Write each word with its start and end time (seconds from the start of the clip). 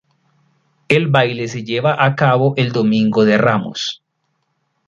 El 0.87 1.09
baile 1.09 1.47
se 1.47 1.63
lleva 1.63 2.03
a 2.03 2.15
cabo 2.15 2.55
el 2.57 2.71
domingo 2.71 3.23
de 3.23 3.37
ramos. 3.37 4.01